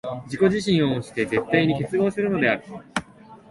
[0.25, 2.63] 自己自身を翻して絶対に結合するのである。